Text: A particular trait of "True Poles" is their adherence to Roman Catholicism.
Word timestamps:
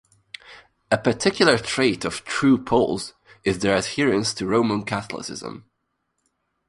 A 0.89 0.97
particular 0.97 1.59
trait 1.59 2.05
of 2.05 2.25
"True 2.25 2.57
Poles" 2.57 3.13
is 3.43 3.59
their 3.59 3.75
adherence 3.77 4.33
to 4.33 4.47
Roman 4.47 4.81
Catholicism. 4.83 5.69